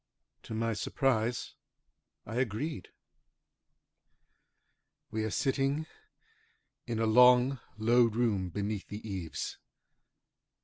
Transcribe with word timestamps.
To 0.41 0.55
my 0.55 0.73
surprise 0.73 1.53
I 2.25 2.37
agreed. 2.37 2.87
We 5.11 5.23
are 5.25 5.29
sitting 5.29 5.85
in 6.87 6.97
a 6.97 7.05
long, 7.05 7.59
low 7.77 8.05
room 8.05 8.49
beneath 8.49 8.87
the 8.87 9.07
eaves. 9.07 9.59